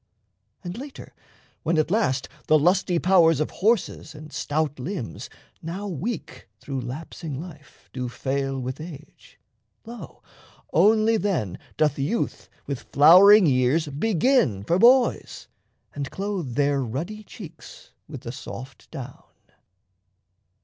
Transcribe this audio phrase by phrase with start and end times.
[0.63, 1.13] And later,
[1.61, 5.29] when at last The lusty powers of horses and stout limbs,
[5.61, 9.37] Now weak through lapsing life, do fail with age,
[9.85, 10.23] Lo,
[10.73, 15.47] only then doth youth with flowering years Begin for boys,
[15.93, 19.21] and clothe their ruddy cheeks With the soft down.